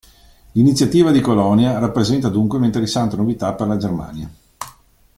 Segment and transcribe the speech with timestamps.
[0.53, 4.31] L'iniziativa di Colonia rappresenta dunque un'interessante novità per la Germania.